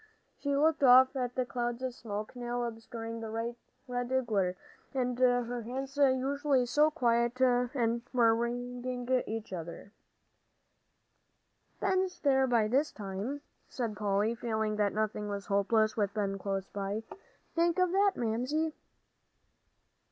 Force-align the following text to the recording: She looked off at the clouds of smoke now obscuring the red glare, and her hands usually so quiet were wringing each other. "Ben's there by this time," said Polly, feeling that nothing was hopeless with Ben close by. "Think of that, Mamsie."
She 0.39 0.55
looked 0.55 0.81
off 0.81 1.15
at 1.15 1.35
the 1.35 1.45
clouds 1.45 1.83
of 1.83 1.93
smoke 1.93 2.35
now 2.35 2.63
obscuring 2.63 3.19
the 3.19 3.29
red 3.29 4.25
glare, 4.25 4.55
and 4.95 5.19
her 5.19 5.61
hands 5.61 5.95
usually 5.95 6.65
so 6.65 6.89
quiet 6.89 7.39
were 7.39 7.69
wringing 8.35 9.07
each 9.27 9.53
other. 9.53 9.91
"Ben's 11.79 12.19
there 12.19 12.47
by 12.47 12.67
this 12.67 12.91
time," 12.91 13.41
said 13.69 13.95
Polly, 13.95 14.33
feeling 14.33 14.77
that 14.77 14.91
nothing 14.91 15.29
was 15.29 15.45
hopeless 15.45 15.95
with 15.95 16.15
Ben 16.15 16.39
close 16.39 16.65
by. 16.67 17.03
"Think 17.53 17.77
of 17.77 17.91
that, 17.91 18.13
Mamsie." 18.15 18.73